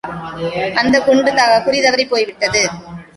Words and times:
அந்தக் 0.75 1.05
குண்டு 1.05 1.31
குறிதவறிப்போய் 1.33 2.25
விட்டது. 2.25 2.69